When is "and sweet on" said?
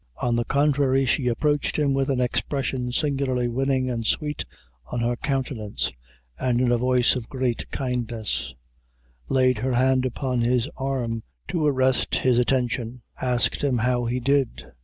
3.87-4.99